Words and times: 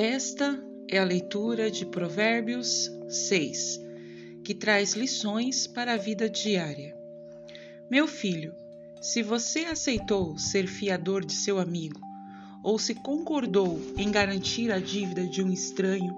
Esta 0.00 0.56
é 0.86 0.96
a 0.96 1.02
leitura 1.02 1.72
de 1.72 1.84
Provérbios 1.84 2.88
6, 3.08 3.80
que 4.44 4.54
traz 4.54 4.92
lições 4.92 5.66
para 5.66 5.94
a 5.94 5.96
vida 5.96 6.30
diária. 6.30 6.96
Meu 7.90 8.06
filho, 8.06 8.54
se 9.02 9.24
você 9.24 9.64
aceitou 9.64 10.38
ser 10.38 10.68
fiador 10.68 11.24
de 11.24 11.32
seu 11.32 11.58
amigo, 11.58 12.00
ou 12.62 12.78
se 12.78 12.94
concordou 12.94 13.80
em 13.96 14.08
garantir 14.08 14.70
a 14.70 14.78
dívida 14.78 15.26
de 15.26 15.42
um 15.42 15.52
estranho, 15.52 16.16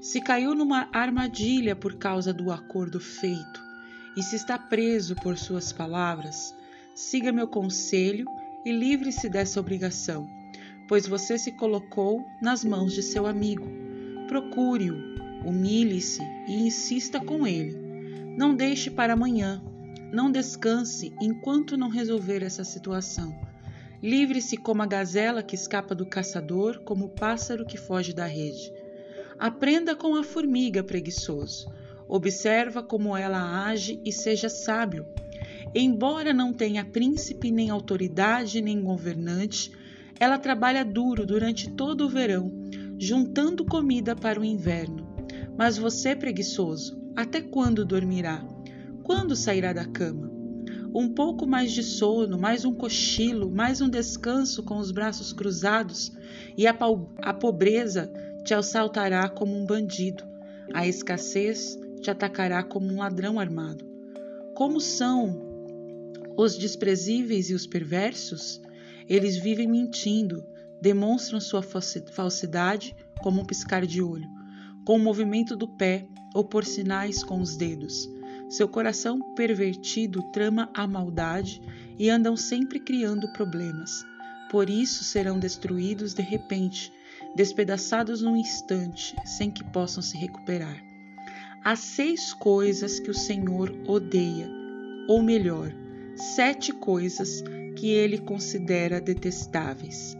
se 0.00 0.20
caiu 0.20 0.54
numa 0.54 0.88
armadilha 0.92 1.74
por 1.74 1.96
causa 1.96 2.32
do 2.32 2.52
acordo 2.52 3.00
feito 3.00 3.60
e 4.16 4.22
se 4.22 4.36
está 4.36 4.56
preso 4.56 5.16
por 5.16 5.36
suas 5.36 5.72
palavras, 5.72 6.54
siga 6.94 7.32
meu 7.32 7.48
conselho 7.48 8.26
e 8.64 8.70
livre-se 8.70 9.28
dessa 9.28 9.58
obrigação 9.58 10.37
pois 10.88 11.06
você 11.06 11.38
se 11.38 11.52
colocou 11.52 12.24
nas 12.42 12.64
mãos 12.64 12.94
de 12.94 13.02
seu 13.02 13.26
amigo. 13.26 13.68
Procure-o, 14.26 14.96
humilhe-se 15.46 16.22
e 16.48 16.66
insista 16.66 17.20
com 17.20 17.46
ele. 17.46 17.76
Não 18.36 18.54
deixe 18.54 18.90
para 18.90 19.12
amanhã. 19.12 19.62
Não 20.10 20.32
descanse 20.32 21.12
enquanto 21.20 21.76
não 21.76 21.90
resolver 21.90 22.42
essa 22.42 22.64
situação. 22.64 23.38
Livre-se 24.02 24.56
como 24.56 24.82
a 24.82 24.86
gazela 24.86 25.42
que 25.42 25.54
escapa 25.54 25.94
do 25.94 26.06
caçador, 26.06 26.80
como 26.80 27.06
o 27.06 27.10
pássaro 27.10 27.66
que 27.66 27.76
foge 27.76 28.14
da 28.14 28.26
rede. 28.26 28.72
Aprenda 29.38 29.94
com 29.94 30.16
a 30.16 30.24
formiga 30.24 30.82
preguiçoso. 30.82 31.70
Observa 32.08 32.82
como 32.82 33.14
ela 33.14 33.66
age 33.66 34.00
e 34.04 34.10
seja 34.10 34.48
sábio. 34.48 35.04
Embora 35.74 36.32
não 36.32 36.54
tenha 36.54 36.84
príncipe, 36.84 37.50
nem 37.50 37.68
autoridade, 37.68 38.62
nem 38.62 38.80
governante, 38.80 39.70
ela 40.20 40.38
trabalha 40.38 40.84
duro 40.84 41.24
durante 41.24 41.70
todo 41.70 42.06
o 42.06 42.08
verão, 42.08 42.52
juntando 42.98 43.64
comida 43.64 44.16
para 44.16 44.40
o 44.40 44.44
inverno. 44.44 45.06
Mas 45.56 45.78
você, 45.78 46.14
preguiçoso, 46.14 47.00
até 47.16 47.40
quando 47.40 47.84
dormirá? 47.84 48.46
Quando 49.02 49.36
sairá 49.36 49.72
da 49.72 49.84
cama? 49.84 50.30
Um 50.94 51.08
pouco 51.10 51.46
mais 51.46 51.72
de 51.72 51.82
sono, 51.82 52.38
mais 52.38 52.64
um 52.64 52.74
cochilo, 52.74 53.50
mais 53.50 53.80
um 53.80 53.88
descanso 53.88 54.62
com 54.62 54.78
os 54.78 54.90
braços 54.90 55.32
cruzados, 55.32 56.12
e 56.56 56.66
a, 56.66 56.76
a 57.22 57.34
pobreza 57.34 58.10
te 58.44 58.54
assaltará 58.54 59.28
como 59.28 59.54
um 59.54 59.66
bandido, 59.66 60.24
a 60.72 60.86
escassez 60.86 61.78
te 62.00 62.10
atacará 62.10 62.62
como 62.62 62.86
um 62.92 62.98
ladrão 62.98 63.38
armado. 63.38 63.84
Como 64.54 64.80
são 64.80 65.42
os 66.36 66.56
desprezíveis 66.56 67.50
e 67.50 67.54
os 67.54 67.66
perversos? 67.66 68.60
Eles 69.08 69.36
vivem 69.36 69.66
mentindo, 69.66 70.44
demonstram 70.80 71.40
sua 71.40 71.62
falsidade 71.62 72.94
como 73.22 73.40
um 73.40 73.44
piscar 73.44 73.86
de 73.86 74.02
olho, 74.02 74.28
com 74.84 74.96
o 74.96 75.00
movimento 75.00 75.56
do 75.56 75.66
pé 75.66 76.06
ou 76.34 76.44
por 76.44 76.64
sinais 76.64 77.24
com 77.24 77.40
os 77.40 77.56
dedos. 77.56 78.08
Seu 78.48 78.68
coração 78.68 79.34
pervertido 79.34 80.22
trama 80.32 80.70
a 80.74 80.86
maldade 80.86 81.60
e 81.98 82.08
andam 82.08 82.36
sempre 82.36 82.78
criando 82.80 83.32
problemas. 83.32 84.04
Por 84.50 84.70
isso 84.70 85.04
serão 85.04 85.38
destruídos 85.38 86.14
de 86.14 86.22
repente, 86.22 86.92
despedaçados 87.34 88.22
num 88.22 88.36
instante, 88.36 89.14
sem 89.24 89.50
que 89.50 89.64
possam 89.64 90.02
se 90.02 90.16
recuperar. 90.16 90.82
Há 91.64 91.76
seis 91.76 92.32
coisas 92.32 93.00
que 93.00 93.10
o 93.10 93.14
Senhor 93.14 93.70
odeia, 93.86 94.48
ou 95.08 95.22
melhor, 95.22 95.70
sete 96.34 96.72
coisas 96.72 97.42
que 97.78 97.90
ele 97.90 98.18
considera 98.18 99.00
detestáveis: 99.00 100.16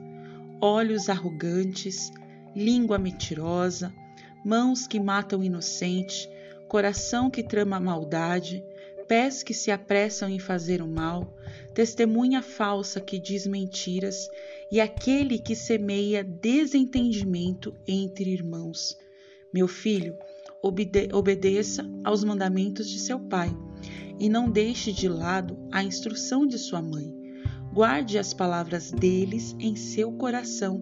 olhos 0.60 1.08
arrogantes, 1.08 2.12
língua 2.54 2.98
mentirosa, 2.98 3.92
mãos 4.44 4.86
que 4.86 5.00
matam 5.00 5.42
inocente, 5.42 6.30
coração 6.68 7.28
que 7.28 7.42
trama 7.42 7.80
maldade, 7.80 8.64
pés 9.08 9.42
que 9.42 9.52
se 9.52 9.72
apressam 9.72 10.28
em 10.28 10.38
fazer 10.38 10.80
o 10.80 10.86
mal, 10.86 11.36
testemunha 11.74 12.42
falsa 12.42 13.00
que 13.00 13.18
diz 13.18 13.44
mentiras 13.44 14.28
e 14.70 14.80
aquele 14.80 15.36
que 15.36 15.56
semeia 15.56 16.22
desentendimento 16.22 17.74
entre 17.88 18.30
irmãos. 18.30 18.96
Meu 19.52 19.66
filho, 19.66 20.16
obede 20.62 21.08
obedeça 21.12 21.84
aos 22.04 22.22
mandamentos 22.22 22.88
de 22.88 23.00
seu 23.00 23.18
pai 23.18 23.50
e 24.20 24.28
não 24.28 24.48
deixe 24.48 24.92
de 24.92 25.08
lado 25.08 25.58
a 25.72 25.82
instrução 25.82 26.46
de 26.46 26.56
sua 26.56 26.80
mãe. 26.80 27.17
Guarde 27.78 28.18
as 28.18 28.34
palavras 28.34 28.90
deles 28.90 29.54
em 29.60 29.76
seu 29.76 30.10
coração 30.10 30.80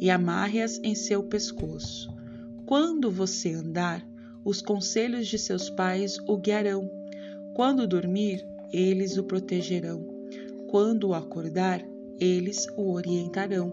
e 0.00 0.08
amarre-as 0.08 0.80
em 0.82 0.94
seu 0.94 1.22
pescoço. 1.22 2.10
Quando 2.64 3.10
você 3.10 3.52
andar, 3.52 4.02
os 4.42 4.62
conselhos 4.62 5.28
de 5.28 5.38
seus 5.38 5.68
pais 5.68 6.16
o 6.26 6.38
guiarão. 6.38 6.90
Quando 7.52 7.86
dormir, 7.86 8.42
eles 8.72 9.18
o 9.18 9.24
protegerão. 9.24 10.02
Quando 10.70 11.12
acordar, 11.12 11.86
eles 12.18 12.66
o 12.74 12.90
orientarão. 12.90 13.70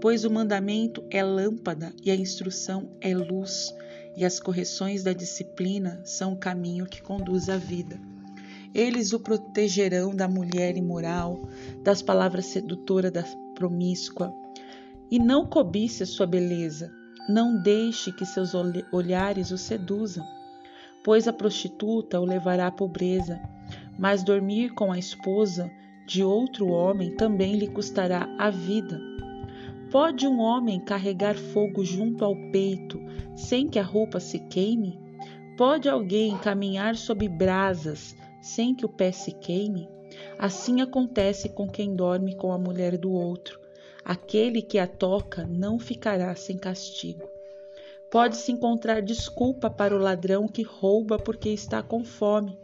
Pois 0.00 0.24
o 0.24 0.30
mandamento 0.30 1.04
é 1.10 1.22
lâmpada 1.22 1.92
e 2.02 2.10
a 2.10 2.16
instrução 2.16 2.88
é 2.98 3.14
luz, 3.14 3.74
e 4.16 4.24
as 4.24 4.40
correções 4.40 5.02
da 5.02 5.12
disciplina 5.12 6.00
são 6.02 6.32
o 6.32 6.38
caminho 6.38 6.86
que 6.86 7.02
conduz 7.02 7.50
à 7.50 7.58
vida. 7.58 8.00
Eles 8.74 9.12
o 9.12 9.20
protegerão 9.20 10.14
da 10.14 10.28
mulher 10.28 10.76
imoral, 10.76 11.40
das 11.82 12.00
palavras 12.00 12.46
sedutoras 12.46 13.10
da 13.10 13.24
promíscua. 13.54 14.32
E 15.10 15.18
não 15.18 15.44
cobice 15.44 16.06
sua 16.06 16.26
beleza, 16.26 16.92
não 17.28 17.60
deixe 17.60 18.12
que 18.12 18.24
seus 18.24 18.52
olhares 18.92 19.50
o 19.50 19.58
seduzam, 19.58 20.24
pois 21.04 21.26
a 21.26 21.32
prostituta 21.32 22.20
o 22.20 22.24
levará 22.24 22.68
à 22.68 22.70
pobreza, 22.70 23.40
mas 23.98 24.22
dormir 24.22 24.70
com 24.74 24.92
a 24.92 24.98
esposa 24.98 25.70
de 26.06 26.22
outro 26.22 26.68
homem 26.68 27.14
também 27.16 27.56
lhe 27.56 27.68
custará 27.68 28.28
a 28.38 28.50
vida. 28.50 29.00
Pode 29.90 30.26
um 30.28 30.38
homem 30.38 30.78
carregar 30.78 31.36
fogo 31.36 31.84
junto 31.84 32.24
ao 32.24 32.36
peito 32.52 33.00
sem 33.34 33.68
que 33.68 33.78
a 33.78 33.82
roupa 33.82 34.20
se 34.20 34.38
queime? 34.38 35.00
Pode 35.56 35.88
alguém 35.88 36.38
caminhar 36.38 36.96
sob 36.96 37.28
brasas 37.28 38.16
sem 38.40 38.74
que 38.74 38.84
o 38.84 38.88
pé 38.88 39.12
se 39.12 39.32
queime? 39.32 39.88
Assim 40.38 40.80
acontece 40.80 41.48
com 41.48 41.68
quem 41.68 41.94
dorme 41.94 42.34
com 42.34 42.52
a 42.52 42.58
mulher 42.58 42.96
do 42.96 43.12
outro. 43.12 43.60
Aquele 44.04 44.62
que 44.62 44.78
a 44.78 44.86
toca 44.86 45.46
não 45.46 45.78
ficará 45.78 46.34
sem 46.34 46.56
castigo. 46.56 47.28
Pode-se 48.10 48.50
encontrar 48.50 49.02
desculpa 49.02 49.70
para 49.70 49.94
o 49.94 49.98
ladrão 49.98 50.48
que 50.48 50.62
rouba 50.62 51.18
porque 51.18 51.50
está 51.50 51.82
com 51.82 52.04
fome. 52.04 52.58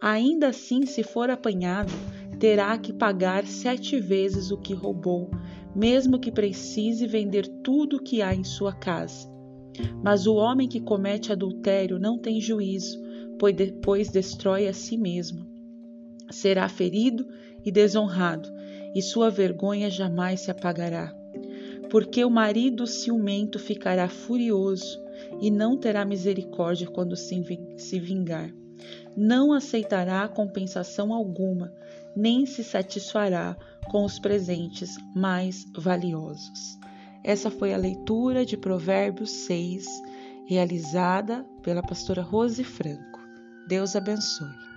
Ainda 0.00 0.48
assim, 0.48 0.84
se 0.84 1.02
for 1.02 1.30
apanhado, 1.30 1.92
terá 2.40 2.76
que 2.76 2.92
pagar 2.92 3.46
sete 3.46 4.00
vezes 4.00 4.50
o 4.50 4.58
que 4.58 4.74
roubou, 4.74 5.30
mesmo 5.74 6.18
que 6.18 6.32
precise 6.32 7.06
vender 7.06 7.46
tudo 7.62 7.96
o 7.96 8.02
que 8.02 8.20
há 8.20 8.34
em 8.34 8.42
sua 8.42 8.72
casa. 8.72 9.32
Mas 10.02 10.26
o 10.26 10.34
homem 10.34 10.68
que 10.68 10.80
comete 10.80 11.32
adultério 11.32 11.98
não 11.98 12.18
tem 12.18 12.40
juízo, 12.40 13.03
pois 13.38 14.08
destrói 14.10 14.68
a 14.68 14.72
si 14.72 14.96
mesmo. 14.96 15.46
Será 16.30 16.68
ferido 16.68 17.26
e 17.64 17.70
desonrado, 17.70 18.48
e 18.94 19.02
sua 19.02 19.30
vergonha 19.30 19.90
jamais 19.90 20.40
se 20.40 20.50
apagará. 20.50 21.14
Porque 21.90 22.24
o 22.24 22.30
marido 22.30 22.86
ciumento 22.86 23.58
ficará 23.58 24.08
furioso 24.08 25.02
e 25.40 25.50
não 25.50 25.76
terá 25.76 26.04
misericórdia 26.04 26.86
quando 26.86 27.16
se 27.16 28.00
vingar. 28.00 28.52
Não 29.16 29.52
aceitará 29.52 30.26
compensação 30.28 31.12
alguma, 31.12 31.72
nem 32.16 32.46
se 32.46 32.64
satisfará 32.64 33.56
com 33.90 34.04
os 34.04 34.18
presentes 34.18 34.96
mais 35.14 35.64
valiosos. 35.76 36.78
Essa 37.22 37.50
foi 37.50 37.72
a 37.72 37.78
leitura 37.78 38.44
de 38.44 38.56
Provérbios 38.56 39.30
6, 39.30 39.86
realizada 40.46 41.44
pela 41.62 41.82
pastora 41.82 42.22
Rose 42.22 42.62
Franco. 42.62 43.13
Deus 43.66 43.96
abençoe. 43.96 44.73